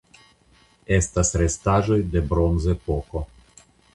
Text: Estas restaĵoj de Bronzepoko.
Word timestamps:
Estas 0.95 1.31
restaĵoj 1.41 1.99
de 2.15 2.25
Bronzepoko. 2.33 3.25